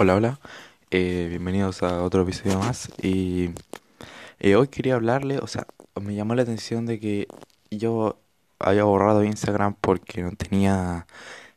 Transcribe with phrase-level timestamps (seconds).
[0.00, 0.40] Hola, hola,
[0.92, 3.50] eh, bienvenidos a otro episodio más y
[4.38, 5.66] eh, hoy quería hablarle, o sea,
[6.00, 7.26] me llamó la atención de que
[7.72, 8.16] yo
[8.60, 11.08] había borrado Instagram porque no tenía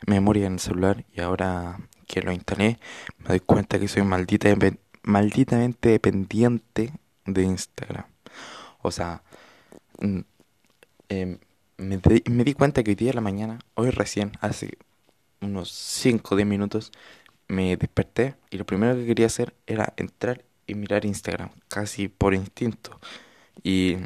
[0.08, 1.78] memoria en el celular y ahora
[2.08, 2.80] que lo instalé
[3.20, 4.50] me doy cuenta que soy maldita,
[5.04, 6.94] malditamente dependiente
[7.28, 8.06] de Instagram.
[8.82, 9.22] O sea,
[10.00, 10.20] mm,
[11.10, 11.38] em,
[11.78, 14.80] me, me di cuenta que hoy día de la mañana, hoy recién, hace
[15.42, 16.92] unos 5 o 10 minutos,
[17.52, 22.34] me desperté y lo primero que quería hacer era entrar y mirar Instagram, casi por
[22.34, 23.00] instinto.
[23.64, 23.98] Y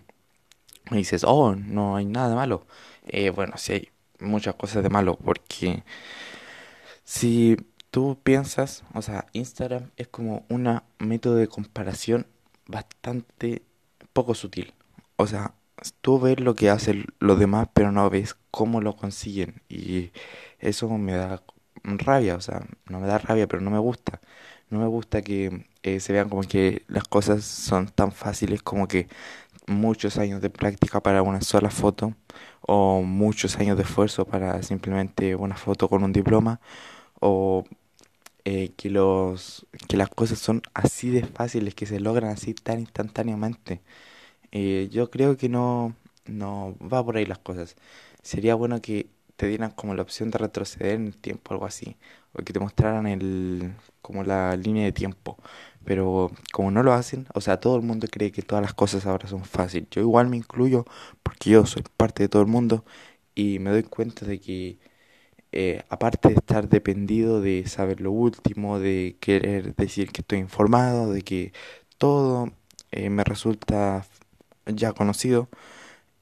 [0.89, 2.65] me dices, oh, no hay nada de malo.
[3.05, 5.83] Eh, bueno, sí hay muchas cosas de malo, porque
[7.03, 7.57] si
[7.91, 12.27] tú piensas, o sea, Instagram es como un método de comparación
[12.67, 13.61] bastante
[14.13, 14.73] poco sutil.
[15.17, 15.53] O sea,
[16.01, 19.61] tú ves lo que hacen los demás, pero no ves cómo lo consiguen.
[19.69, 20.11] Y
[20.59, 21.43] eso me da
[21.85, 24.21] rabia, o sea, no me da rabia, pero no me gusta.
[24.69, 28.87] No me gusta que eh, se vean como que las cosas son tan fáciles como
[28.87, 29.07] que
[29.67, 32.15] muchos años de práctica para una sola foto
[32.61, 36.59] o muchos años de esfuerzo para simplemente una foto con un diploma
[37.21, 37.65] o
[38.45, 42.79] eh, que los que las cosas son así de fáciles que se logran así tan
[42.79, 43.81] instantáneamente
[44.51, 47.75] eh, yo creo que no no va por ahí las cosas
[48.23, 51.97] sería bueno que te dieran como la opción de retroceder en el tiempo, algo así,
[52.33, 55.37] o que te mostraran el como la línea de tiempo.
[55.85, 59.05] Pero como no lo hacen, o sea, todo el mundo cree que todas las cosas
[59.05, 59.89] ahora son fáciles.
[59.91, 60.85] Yo igual me incluyo
[61.23, 62.85] porque yo soy parte de todo el mundo
[63.35, 64.79] y me doy cuenta de que
[65.51, 71.11] eh, aparte de estar dependido de saber lo último, de querer decir que estoy informado,
[71.13, 71.53] de que
[71.97, 72.51] todo
[72.91, 74.05] eh, me resulta
[74.65, 75.49] ya conocido,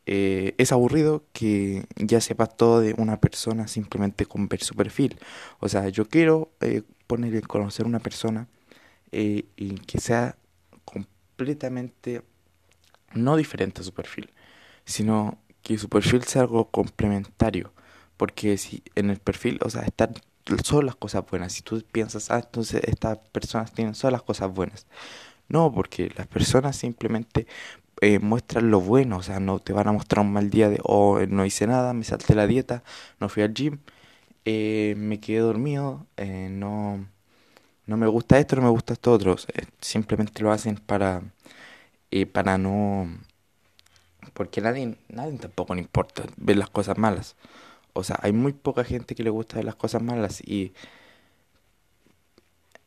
[0.06, 5.18] eh, es aburrido que ya sepas todo de una persona simplemente con ver su perfil.
[5.60, 8.48] O sea, yo quiero eh, poner en conocer una persona
[9.12, 10.38] eh, y que sea
[10.86, 12.22] completamente
[13.14, 14.32] no diferente a su perfil,
[14.86, 17.74] sino que su perfil sea algo complementario.
[18.18, 20.14] Porque si en el perfil, o sea, están
[20.64, 21.54] solo las cosas buenas.
[21.54, 24.88] Si tú piensas, ah, entonces estas personas tienen solo las cosas buenas.
[25.50, 27.48] No, porque las personas simplemente
[28.04, 30.80] eh, muestran lo bueno, o sea, no te van a mostrar un mal día de,
[30.84, 32.84] oh, no hice nada, me salté la dieta,
[33.20, 33.80] no fui al gym,
[34.46, 37.08] eh, me quedé dormido, eh, no,
[37.88, 39.36] no me gusta esto, no me gusta esto otro,
[39.82, 41.24] simplemente lo hacen para,
[42.34, 43.10] para no,
[44.34, 47.36] porque nadie, nadie tampoco le importa ver las cosas malas,
[47.94, 50.74] o sea, hay muy poca gente que le gusta ver las cosas malas y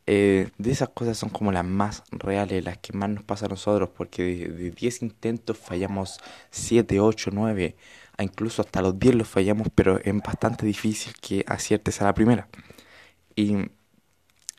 [0.06, 3.48] eh, de esas cosas son como las más reales, las que más nos pasa a
[3.48, 7.76] nosotros, porque de 10 intentos fallamos 7, 8, 9,
[8.20, 12.48] incluso hasta los 10 los fallamos, pero es bastante difícil que aciertes a la primera.
[13.36, 13.56] Y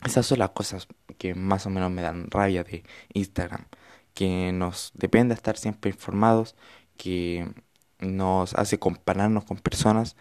[0.05, 0.87] esas son las cosas
[1.17, 2.83] que más o menos me dan rabia de
[3.13, 3.67] Instagram,
[4.13, 6.55] que nos depende estar siempre informados,
[6.97, 7.47] que
[7.99, 10.15] nos hace compararnos con personas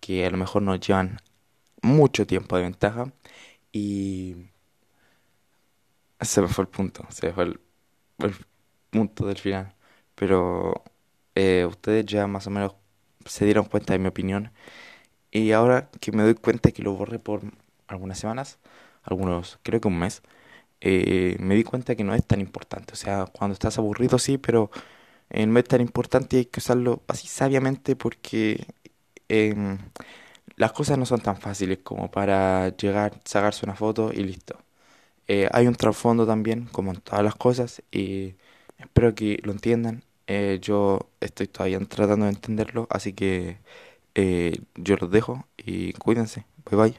[0.00, 1.18] que a lo mejor nos llevan
[1.82, 3.12] mucho tiempo de ventaja
[3.72, 4.51] y
[6.24, 7.60] se me fue el punto, se me fue el,
[8.90, 9.74] punto del final.
[10.14, 10.84] Pero
[11.34, 12.74] eh, ustedes ya más o menos
[13.26, 14.52] se dieron cuenta de mi opinión.
[15.30, 17.42] Y ahora que me doy cuenta que lo borré por
[17.88, 18.58] algunas semanas,
[19.04, 20.22] algunos, creo que un mes,
[20.80, 22.94] eh, me di cuenta que no es tan importante.
[22.94, 24.70] O sea, cuando estás aburrido sí, pero
[25.30, 28.66] eh, no es tan importante y hay que usarlo así sabiamente porque
[29.28, 29.78] em,
[30.56, 34.58] las cosas no son tan fáciles como para llegar, sacarse una foto y listo.
[35.28, 38.34] Eh, hay un trasfondo también, como en todas las cosas, y
[38.78, 40.04] espero que lo entiendan.
[40.26, 43.58] Eh, yo estoy todavía tratando de entenderlo, así que
[44.14, 46.46] eh, yo los dejo y cuídense.
[46.70, 46.96] Bye bye.